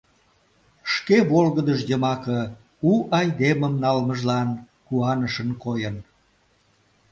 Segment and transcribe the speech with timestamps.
[0.93, 2.39] Шке волгыдыж йымаке
[2.89, 4.49] у айдемым налмыжлан
[4.87, 5.95] куанышын койын.